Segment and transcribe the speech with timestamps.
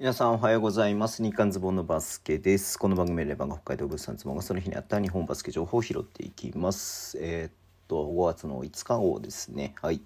[0.00, 1.22] 皆さんおはようございます。
[1.22, 2.76] 日刊ズボンのバスケです。
[2.80, 7.16] この番組でレバンが北海道物産ズボンがその日にあった日本バスケ情報を拾っていきます。
[7.20, 9.74] えーと、5月の5日号ですね。
[9.82, 10.00] はい。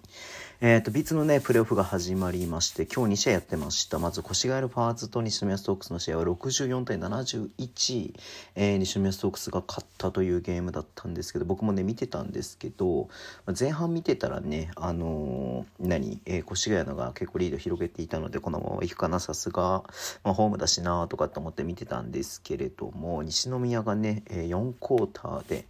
[0.61, 3.97] えーと、ビーツのね、プレーオフが始まりまして、今日2試合やってました。
[3.97, 8.13] まず、越谷のパーズと西宮ストークスの試合は64対71、
[8.55, 13.07] えー西宮ストークスが勝ったというゲームだったんですけど、僕もね、見てたんですけど、
[13.45, 19.83] まあ前半見てたらね、あのー何、えー越谷のが結構リード広げていたので、このまま行くかな、さすが、
[20.25, 25.67] まあ、ホームだしなとかって思って見てたんですけれども、西宮がね、えー4クォーターで、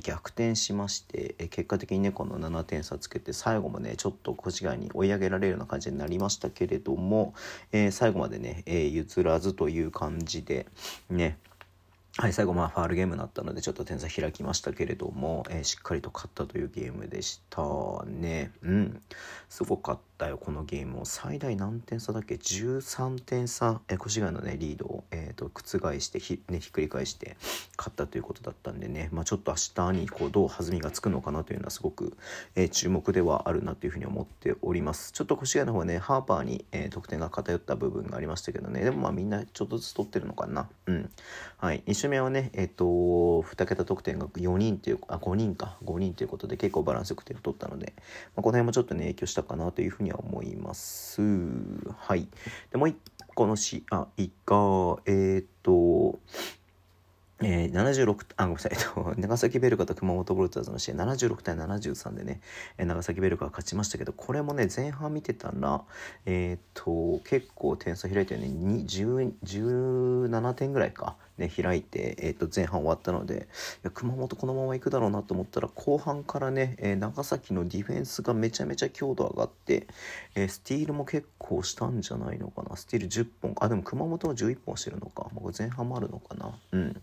[0.00, 7.34] 逆転しまして、えー結果的にね、この7点差つけて、最後もね、ちょっと越谷に追い上げられるような感じになりましたけれども、
[7.72, 10.66] えー最後までね、えー譲らずという感じで、
[11.10, 11.38] ね、
[12.18, 17.62] はい、最後まあファールゲームになったのでちょっと点差開きましたけれども、えーしっかりと勝ったというゲームでした
[18.06, 18.52] ね。
[18.62, 19.00] うん。
[19.48, 21.04] すごかったよ、このゲームを。
[21.06, 27.38] 最大何点差だっけ ?13 点差、えー越谷のね、リードを、えーと覆してひ、ね、ひっくり返して
[27.78, 32.14] 勝ったということだったんでね、まあちょっと明日にこうどう弾みがつくのかなというのはすごく、
[32.56, 35.12] えー注目ではあるなというふうに思っております。
[35.12, 40.68] ちょっと越谷の方はね、ハーパーに、えー得点が偏った部分がありましたけどね、でもまあみんなちょっとずつ取ってるのかな。
[40.84, 41.10] うん。
[41.56, 41.82] はい。
[42.02, 47.92] 2周目はね、えっ、と、2桁得点が4人という、あ、5人か、5人ということで結構バランスよく点を取ったので、
[48.34, 51.22] まあ、この辺もちょっとね、影響したかなというふうには思います。
[51.22, 52.26] はい。
[52.72, 52.96] で、もう一
[53.36, 54.08] 個の試合
[54.46, 56.18] が、えっ、と、
[57.44, 62.40] えー、76あごめんなさい、えっと、長崎ベルカと熊本ボルターズの試合76対73でね、
[62.78, 65.82] えー長崎ベルカが勝ちましたけどこれもね前半見てたら
[66.26, 73.48] えっ、と結構点差開いてね17点ぐらいか、ね、開いて、えー、と前半終わったので
[73.94, 79.88] 熊本このまま行くだろうなと思ったら後半からね、えー長崎のディフェンスがめちゃめちゃ強度上がって、
[80.34, 82.76] えースティールも結構したんじゃないのかな。
[82.76, 86.56] スティール10本あでも熊本は11本してるのか、まあ前半もあるのかな。
[86.72, 87.02] うん。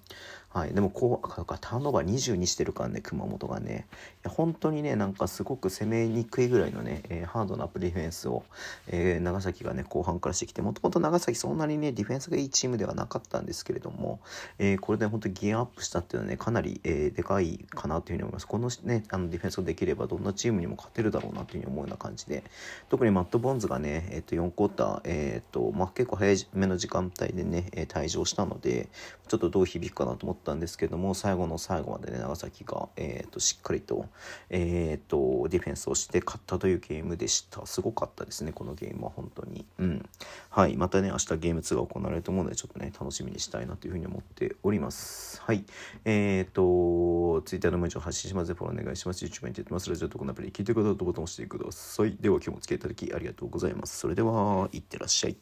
[0.52, 3.86] はい、でもこうかターンオーバー22してるからね熊本がね。
[3.92, 8.44] いや本当にねなんかすごく攻めにくいぐらいのね、えーハードなプディフェンスを、
[8.88, 14.20] えー長崎がね後半からしてきてもともと長崎そんなにねディフェンスがいいチームではなかったんですけれども、
[14.58, 18.48] えーこれで本当にギアアップしたっていうのはねかなり、えーでかいかなというふうに思います。
[18.48, 22.44] このねあのディフェンスができればどんなチームにも勝てるだろうなというふうに思うような感じで
[22.90, 28.90] 特にマット・ボンズがね、えー、と4クォーター、えーとまあ、結構早めの時間帯でね、退場したので
[29.28, 34.08] ちょっとどう響くかなと思ってたんですけども最後の最後までね長崎が、えー、としっかりと,、
[34.50, 37.66] えー、とディフェンスをして勝ったというゲームでした。
[37.66, 39.66] すごかったですねこのゲームは本当に。
[39.80, 40.10] うん。
[40.50, 40.78] はい。
[40.78, 45.42] またね明日ゲーム2が行われると思うのでちょっとね楽しみにしたいなというふうに思っております。
[45.42, 45.64] はい。
[46.06, 48.54] えっ、と Twitter の文章を発信します。
[48.54, 49.26] フォローお願いします。
[49.26, 49.90] YouTube に出てます。
[49.90, 52.18] ラジオとこのアプリ聞いてくださるとボタン押してください。
[52.20, 53.98] では今日もお付き合いいただきありがとうございます。
[53.98, 55.40] それではいってらっしゃい。